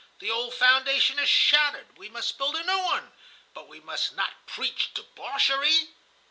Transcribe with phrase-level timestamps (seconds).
[0.17, 3.11] The old foundation is shattered; we must build a new one,
[3.53, 5.89] but we must not preach debauchery."